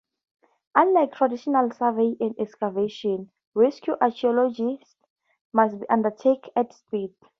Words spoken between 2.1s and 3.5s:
and excavation,